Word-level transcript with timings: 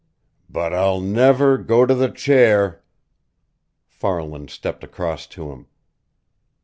"But 0.49 0.73
I'll 0.73 0.99
never 0.99 1.59
go 1.59 1.85
to 1.85 1.93
the 1.93 2.09
chair!" 2.09 2.81
Farland 3.85 4.49
stepped 4.49 4.83
across 4.83 5.27
to 5.27 5.51
him. 5.51 5.67